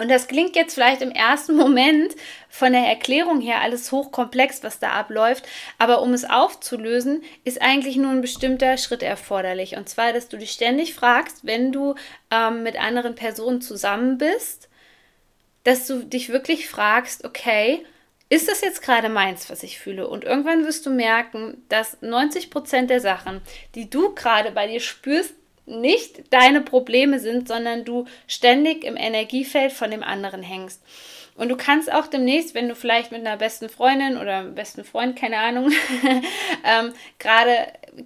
Und 0.00 0.10
das 0.10 0.26
klingt 0.26 0.56
jetzt 0.56 0.74
vielleicht 0.74 1.02
im 1.02 1.10
ersten 1.10 1.54
Moment 1.54 2.14
von 2.48 2.72
der 2.72 2.86
Erklärung 2.86 3.42
her 3.42 3.60
alles 3.60 3.92
hochkomplex, 3.92 4.62
was 4.62 4.78
da 4.78 4.90
abläuft, 4.92 5.46
aber 5.78 6.00
um 6.00 6.14
es 6.14 6.24
aufzulösen, 6.24 7.22
ist 7.44 7.60
eigentlich 7.60 7.96
nur 7.96 8.10
ein 8.10 8.22
bestimmter 8.22 8.78
Schritt 8.78 9.02
erforderlich. 9.02 9.76
Und 9.76 9.90
zwar, 9.90 10.14
dass 10.14 10.28
du 10.28 10.38
dich 10.38 10.52
ständig 10.52 10.94
fragst, 10.94 11.44
wenn 11.44 11.72
du 11.72 11.94
ähm, 12.30 12.62
mit 12.62 12.80
anderen 12.80 13.14
Personen 13.14 13.60
zusammen 13.60 14.16
bist, 14.16 14.70
dass 15.64 15.86
du 15.86 16.04
dich 16.04 16.30
wirklich 16.30 16.68
fragst, 16.68 17.24
okay, 17.24 17.84
ist 18.32 18.48
das 18.48 18.62
jetzt 18.62 18.80
gerade 18.80 19.10
meins, 19.10 19.50
was 19.50 19.62
ich 19.62 19.78
fühle? 19.78 20.08
Und 20.08 20.24
irgendwann 20.24 20.64
wirst 20.64 20.86
du 20.86 20.90
merken, 20.90 21.62
dass 21.68 22.00
90 22.00 22.48
Prozent 22.48 22.88
der 22.88 23.00
Sachen, 23.00 23.42
die 23.74 23.90
du 23.90 24.14
gerade 24.14 24.52
bei 24.52 24.66
dir 24.66 24.80
spürst, 24.80 25.34
nicht 25.66 26.32
deine 26.32 26.62
Probleme 26.62 27.18
sind, 27.18 27.46
sondern 27.46 27.84
du 27.84 28.06
ständig 28.26 28.84
im 28.84 28.96
Energiefeld 28.96 29.70
von 29.70 29.90
dem 29.90 30.02
anderen 30.02 30.42
hängst. 30.42 30.82
Und 31.34 31.50
du 31.50 31.56
kannst 31.56 31.92
auch 31.92 32.06
demnächst, 32.06 32.54
wenn 32.54 32.70
du 32.70 32.74
vielleicht 32.74 33.12
mit 33.12 33.20
einer 33.20 33.36
besten 33.36 33.68
Freundin 33.68 34.16
oder 34.16 34.44
besten 34.44 34.82
Freund, 34.82 35.14
keine 35.14 35.36
Ahnung, 35.36 35.70
ähm, 36.64 36.94
gerade 37.18 37.52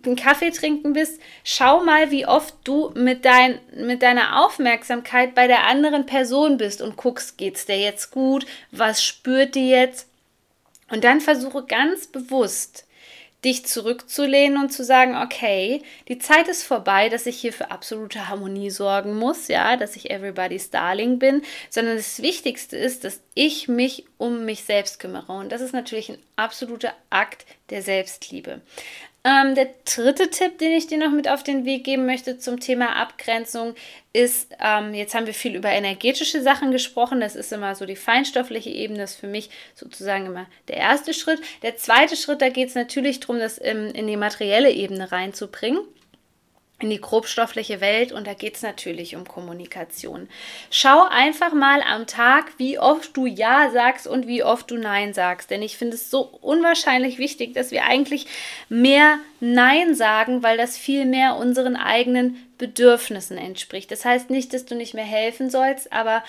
einen 0.04 0.16
Kaffee 0.16 0.50
trinken 0.50 0.92
bist, 0.92 1.20
schau 1.44 1.84
mal, 1.84 2.10
wie 2.10 2.26
oft 2.26 2.52
du 2.64 2.90
mit, 2.96 3.24
dein, 3.24 3.60
mit 3.76 4.02
deiner 4.02 4.44
Aufmerksamkeit 4.44 5.36
bei 5.36 5.46
der 5.46 5.68
anderen 5.68 6.04
Person 6.04 6.56
bist 6.56 6.82
und 6.82 6.96
guckst, 6.96 7.38
geht 7.38 7.54
es 7.54 7.66
dir 7.66 7.78
jetzt 7.78 8.10
gut, 8.10 8.44
was 8.72 9.04
spürt 9.04 9.54
die 9.54 9.70
jetzt 9.70 10.08
und 10.90 11.04
dann 11.04 11.20
versuche 11.20 11.64
ganz 11.64 12.06
bewusst, 12.06 12.86
dich 13.44 13.64
zurückzulehnen 13.64 14.60
und 14.60 14.70
zu 14.70 14.82
sagen, 14.82 15.16
okay, 15.16 15.82
die 16.08 16.18
Zeit 16.18 16.48
ist 16.48 16.64
vorbei, 16.64 17.08
dass 17.08 17.26
ich 17.26 17.38
hier 17.38 17.52
für 17.52 17.70
absolute 17.70 18.28
Harmonie 18.28 18.70
sorgen 18.70 19.14
muss, 19.14 19.48
ja, 19.48 19.76
dass 19.76 19.94
ich 19.94 20.10
everybody's 20.10 20.70
darling 20.70 21.18
bin, 21.18 21.42
sondern 21.70 21.96
das 21.96 22.22
Wichtigste 22.22 22.76
ist, 22.76 23.04
dass 23.04 23.20
ich 23.34 23.68
mich 23.68 24.04
um 24.18 24.44
mich 24.44 24.64
selbst 24.64 24.98
kümmere. 24.98 25.32
Und 25.32 25.52
das 25.52 25.60
ist 25.60 25.72
natürlich 25.72 26.08
ein 26.08 26.18
absoluter 26.34 26.92
Akt 27.10 27.46
der 27.70 27.82
Selbstliebe. 27.82 28.62
Ähm, 29.26 29.56
der 29.56 29.70
dritte 29.84 30.30
Tipp, 30.30 30.58
den 30.58 30.70
ich 30.70 30.86
dir 30.86 30.98
noch 30.98 31.10
mit 31.10 31.28
auf 31.28 31.42
den 31.42 31.64
Weg 31.64 31.82
geben 31.82 32.06
möchte 32.06 32.38
zum 32.38 32.60
Thema 32.60 32.94
Abgrenzung, 32.94 33.74
ist, 34.12 34.54
ähm, 34.62 34.94
jetzt 34.94 35.16
haben 35.16 35.26
wir 35.26 35.34
viel 35.34 35.56
über 35.56 35.68
energetische 35.68 36.40
Sachen 36.40 36.70
gesprochen, 36.70 37.18
das 37.18 37.34
ist 37.34 37.52
immer 37.52 37.74
so 37.74 37.86
die 37.86 37.96
feinstoffliche 37.96 38.70
Ebene, 38.70 39.00
das 39.00 39.14
ist 39.14 39.20
für 39.20 39.26
mich 39.26 39.50
sozusagen 39.74 40.26
immer 40.26 40.46
der 40.68 40.76
erste 40.76 41.12
Schritt. 41.12 41.40
Der 41.62 41.76
zweite 41.76 42.14
Schritt, 42.14 42.40
da 42.40 42.50
geht 42.50 42.68
es 42.68 42.76
natürlich 42.76 43.18
darum, 43.18 43.40
das 43.40 43.58
in, 43.58 43.90
in 43.90 44.06
die 44.06 44.16
materielle 44.16 44.70
Ebene 44.70 45.10
reinzubringen 45.10 45.80
in 46.78 46.90
die 46.90 47.00
grobstoffliche 47.00 47.80
Welt 47.80 48.12
und 48.12 48.26
da 48.26 48.34
geht 48.34 48.56
es 48.56 48.62
natürlich 48.62 49.16
um 49.16 49.26
Kommunikation. 49.26 50.28
Schau 50.70 51.06
einfach 51.08 51.54
mal 51.54 51.80
am 51.80 52.06
Tag, 52.06 52.52
wie 52.58 52.78
oft 52.78 53.16
du 53.16 53.24
Ja 53.24 53.70
sagst 53.70 54.06
und 54.06 54.26
wie 54.26 54.42
oft 54.42 54.70
du 54.70 54.76
Nein 54.76 55.14
sagst. 55.14 55.50
Denn 55.50 55.62
ich 55.62 55.78
finde 55.78 55.94
es 55.94 56.10
so 56.10 56.20
unwahrscheinlich 56.42 57.16
wichtig, 57.16 57.54
dass 57.54 57.70
wir 57.70 57.84
eigentlich 57.84 58.26
mehr 58.68 59.18
Nein 59.40 59.94
sagen, 59.94 60.42
weil 60.42 60.58
das 60.58 60.76
viel 60.76 61.06
mehr 61.06 61.36
unseren 61.36 61.76
eigenen 61.76 62.46
Bedürfnissen 62.58 63.38
entspricht. 63.38 63.90
Das 63.90 64.04
heißt 64.04 64.28
nicht, 64.28 64.52
dass 64.52 64.66
du 64.66 64.74
nicht 64.74 64.92
mehr 64.92 65.04
helfen 65.04 65.48
sollst, 65.48 65.90
aber 65.94 66.22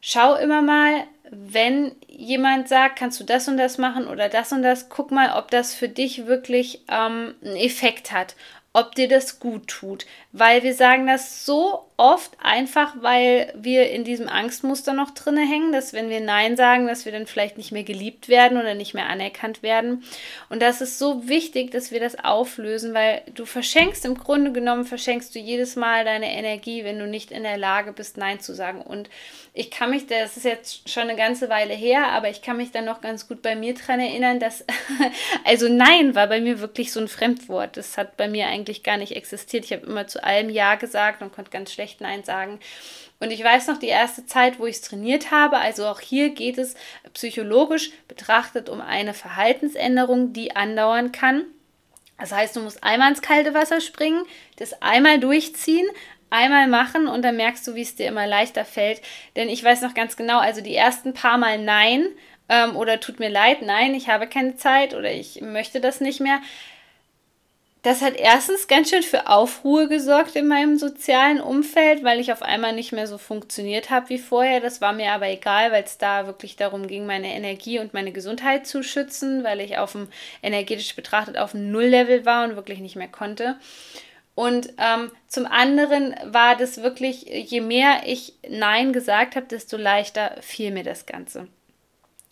schau 0.00 0.34
immer 0.34 0.60
mal, 0.60 1.04
wenn 1.30 1.92
jemand 2.08 2.68
sagt, 2.68 2.98
kannst 2.98 3.20
du 3.20 3.24
das 3.24 3.46
und 3.46 3.58
das 3.58 3.78
machen 3.78 4.08
oder 4.08 4.28
das 4.28 4.50
und 4.50 4.62
das, 4.62 4.88
guck 4.88 5.12
mal, 5.12 5.38
ob 5.38 5.52
das 5.52 5.72
für 5.72 5.88
dich 5.88 6.26
wirklich 6.26 6.80
ähm, 6.88 7.36
einen 7.42 7.56
Effekt 7.56 8.10
hat 8.10 8.34
ob 8.74 8.94
dir 8.96 9.08
das 9.08 9.38
gut 9.38 9.68
tut. 9.68 10.04
Weil 10.32 10.64
wir 10.64 10.74
sagen 10.74 11.06
das 11.06 11.46
so 11.46 11.86
oft 11.96 12.32
einfach, 12.42 12.96
weil 13.00 13.52
wir 13.56 13.88
in 13.90 14.02
diesem 14.02 14.28
Angstmuster 14.28 14.94
noch 14.94 15.12
drinne 15.12 15.48
hängen, 15.48 15.70
dass 15.70 15.92
wenn 15.92 16.10
wir 16.10 16.20
Nein 16.20 16.56
sagen, 16.56 16.88
dass 16.88 17.04
wir 17.04 17.12
dann 17.12 17.28
vielleicht 17.28 17.56
nicht 17.56 17.70
mehr 17.70 17.84
geliebt 17.84 18.28
werden 18.28 18.58
oder 18.58 18.74
nicht 18.74 18.92
mehr 18.92 19.08
anerkannt 19.08 19.62
werden. 19.62 20.02
Und 20.48 20.60
das 20.60 20.80
ist 20.80 20.98
so 20.98 21.28
wichtig, 21.28 21.70
dass 21.70 21.92
wir 21.92 22.00
das 22.00 22.18
auflösen, 22.18 22.94
weil 22.94 23.22
du 23.32 23.44
verschenkst 23.46 24.04
im 24.04 24.18
Grunde 24.18 24.50
genommen, 24.50 24.84
verschenkst 24.84 25.32
du 25.36 25.38
jedes 25.38 25.76
Mal 25.76 26.04
deine 26.04 26.32
Energie, 26.32 26.82
wenn 26.82 26.98
du 26.98 27.06
nicht 27.06 27.30
in 27.30 27.44
der 27.44 27.58
Lage 27.58 27.92
bist, 27.92 28.16
Nein 28.16 28.40
zu 28.40 28.56
sagen. 28.56 28.82
Und 28.82 29.08
ich 29.56 29.70
kann 29.70 29.90
mich, 29.90 30.08
das 30.08 30.36
ist 30.36 30.44
jetzt 30.44 30.90
schon 30.90 31.04
eine 31.04 31.14
ganze 31.14 31.48
Weile 31.48 31.74
her, 31.74 32.08
aber 32.08 32.28
ich 32.28 32.42
kann 32.42 32.56
mich 32.56 32.72
dann 32.72 32.86
noch 32.86 33.00
ganz 33.00 33.28
gut 33.28 33.40
bei 33.40 33.54
mir 33.54 33.74
dran 33.74 34.00
erinnern, 34.00 34.40
dass, 34.40 34.64
also 35.44 35.68
Nein 35.68 36.16
war 36.16 36.26
bei 36.26 36.40
mir 36.40 36.58
wirklich 36.58 36.90
so 36.90 36.98
ein 36.98 37.06
Fremdwort. 37.06 37.76
Das 37.76 37.96
hat 37.96 38.16
bei 38.16 38.26
mir 38.26 38.48
eigentlich 38.48 38.63
gar 38.82 38.96
nicht 38.96 39.16
existiert. 39.16 39.64
Ich 39.64 39.72
habe 39.72 39.86
immer 39.86 40.06
zu 40.06 40.22
allem 40.22 40.48
Ja 40.48 40.76
gesagt 40.76 41.22
und 41.22 41.32
konnte 41.32 41.50
ganz 41.50 41.72
schlecht 41.72 42.00
Nein 42.00 42.24
sagen. 42.24 42.60
Und 43.20 43.30
ich 43.30 43.42
weiß 43.42 43.68
noch 43.68 43.78
die 43.78 43.88
erste 43.88 44.26
Zeit, 44.26 44.58
wo 44.58 44.66
ich 44.66 44.76
es 44.76 44.82
trainiert 44.82 45.30
habe, 45.30 45.58
also 45.58 45.86
auch 45.86 46.00
hier 46.00 46.30
geht 46.30 46.58
es 46.58 46.74
psychologisch 47.12 47.90
betrachtet 48.08 48.68
um 48.68 48.80
eine 48.80 49.14
Verhaltensänderung, 49.14 50.32
die 50.32 50.56
andauern 50.56 51.12
kann. 51.12 51.44
Das 52.18 52.32
heißt, 52.32 52.56
du 52.56 52.60
musst 52.60 52.82
einmal 52.84 53.10
ins 53.10 53.22
kalte 53.22 53.54
Wasser 53.54 53.80
springen, 53.80 54.24
das 54.56 54.80
einmal 54.82 55.18
durchziehen, 55.18 55.86
einmal 56.30 56.68
machen 56.68 57.06
und 57.06 57.22
dann 57.22 57.36
merkst 57.36 57.66
du, 57.66 57.74
wie 57.74 57.82
es 57.82 57.96
dir 57.96 58.06
immer 58.06 58.26
leichter 58.26 58.64
fällt. 58.64 59.00
Denn 59.36 59.48
ich 59.48 59.62
weiß 59.62 59.82
noch 59.82 59.94
ganz 59.94 60.16
genau, 60.16 60.38
also 60.38 60.60
die 60.60 60.74
ersten 60.74 61.14
paar 61.14 61.38
Mal 61.38 61.58
Nein 61.58 62.08
ähm, 62.48 62.76
oder 62.76 63.00
tut 63.00 63.20
mir 63.20 63.30
leid, 63.30 63.62
nein, 63.62 63.94
ich 63.94 64.08
habe 64.08 64.26
keine 64.26 64.56
Zeit 64.56 64.94
oder 64.94 65.10
ich 65.12 65.40
möchte 65.40 65.80
das 65.80 66.00
nicht 66.00 66.20
mehr. 66.20 66.40
Das 67.84 68.00
hat 68.00 68.16
erstens 68.16 68.66
ganz 68.66 68.88
schön 68.88 69.02
für 69.02 69.28
Aufruhr 69.28 69.88
gesorgt 69.88 70.36
in 70.36 70.48
meinem 70.48 70.78
sozialen 70.78 71.38
Umfeld, 71.38 72.02
weil 72.02 72.18
ich 72.18 72.32
auf 72.32 72.40
einmal 72.40 72.72
nicht 72.72 72.92
mehr 72.92 73.06
so 73.06 73.18
funktioniert 73.18 73.90
habe 73.90 74.08
wie 74.08 74.18
vorher. 74.18 74.60
Das 74.62 74.80
war 74.80 74.94
mir 74.94 75.12
aber 75.12 75.28
egal, 75.28 75.70
weil 75.70 75.84
es 75.84 75.98
da 75.98 76.26
wirklich 76.26 76.56
darum 76.56 76.86
ging, 76.86 77.04
meine 77.04 77.34
Energie 77.34 77.78
und 77.78 77.92
meine 77.92 78.10
Gesundheit 78.10 78.66
zu 78.66 78.82
schützen, 78.82 79.44
weil 79.44 79.60
ich 79.60 79.76
auf 79.76 79.92
dem 79.92 80.08
energetisch 80.42 80.96
betrachtet 80.96 81.36
auf 81.36 81.50
dem 81.50 81.70
Nulllevel 81.70 82.24
war 82.24 82.48
und 82.48 82.56
wirklich 82.56 82.78
nicht 82.78 82.96
mehr 82.96 83.08
konnte. 83.08 83.56
Und 84.34 84.72
ähm, 84.78 85.12
zum 85.28 85.44
anderen 85.44 86.14
war 86.24 86.56
das 86.56 86.82
wirklich, 86.82 87.26
je 87.26 87.60
mehr 87.60 88.04
ich 88.06 88.32
Nein 88.48 88.94
gesagt 88.94 89.36
habe, 89.36 89.44
desto 89.44 89.76
leichter 89.76 90.38
fiel 90.40 90.70
mir 90.70 90.84
das 90.84 91.04
Ganze. 91.04 91.48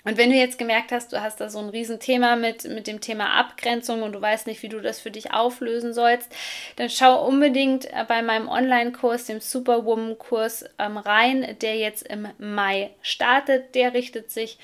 Und 0.05 0.17
wenn 0.17 0.31
du 0.31 0.37
jetzt 0.37 0.59
gemerkt 0.59 0.91
hast, 0.91 1.13
du 1.13 1.23
hast 1.23 1.41
da 1.41 1.49
so 1.49 1.61
ein 1.61 1.69
Riesenthema 1.69 2.35
mit, 2.35 2.65
mit 2.65 2.89
dem 2.89 3.01
Thema 3.01 3.39
Abgrenzung 3.39 4.03
und 4.03 4.13
du 4.13 4.21
weißt 4.21 4.49
nicht, 4.49 4.63
wie 4.63 4.69
du 4.69 4.81
das 4.81 5.01
für 5.01 5.13
dich 5.13 5.33
auflösen 5.33 5.95
sollst, 5.95 6.29
dann 6.75 6.91
schau 6.91 7.25
unbedingt 7.25 7.89
bei 8.09 8.21
meinem 8.23 8.49
Online-Kurs, 8.49 9.27
dem 9.27 9.41
Superwoman-Kurs, 9.41 10.65
ähm, 10.81 10.97
rein, 10.97 11.57
der 11.61 11.77
jetzt 11.77 12.03
im 12.09 12.27
Mai 12.39 12.91
startet. 13.01 13.77
Der 13.77 13.95
richtet 13.95 14.33
sich 14.33 14.59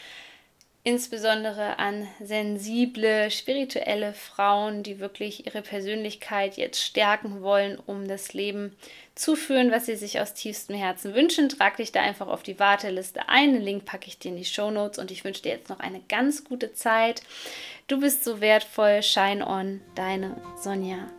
insbesondere 0.88 1.78
an 1.78 2.08
sensible, 2.18 3.30
spirituelle 3.30 4.14
Frauen, 4.14 4.82
die 4.82 5.00
wirklich 5.00 5.44
ihre 5.44 5.60
Persönlichkeit 5.60 6.56
jetzt 6.56 6.82
stärken 6.82 7.42
wollen, 7.42 7.78
um 7.84 8.08
das 8.08 8.32
Leben 8.32 8.74
zu 9.14 9.36
führen, 9.36 9.70
was 9.70 9.84
sie 9.84 9.96
sich 9.96 10.18
aus 10.18 10.32
tiefstem 10.32 10.76
Herzen 10.76 11.14
wünschen. 11.14 11.50
Trag 11.50 11.76
dich 11.76 11.92
da 11.92 12.00
einfach 12.00 12.26
auf 12.26 12.42
die 12.42 12.58
Warteliste 12.58 13.28
ein. 13.28 13.52
Den 13.52 13.62
Link 13.62 13.84
packe 13.84 14.08
ich 14.08 14.18
dir 14.18 14.30
in 14.30 14.38
die 14.38 14.46
Show 14.46 14.70
Notes 14.70 14.98
und 14.98 15.10
ich 15.10 15.24
wünsche 15.24 15.42
dir 15.42 15.52
jetzt 15.52 15.68
noch 15.68 15.80
eine 15.80 16.00
ganz 16.08 16.42
gute 16.44 16.72
Zeit. 16.72 17.22
Du 17.86 18.00
bist 18.00 18.24
so 18.24 18.40
wertvoll. 18.40 19.02
Shine 19.02 19.46
on, 19.46 19.82
deine 19.94 20.40
Sonja. 20.56 21.10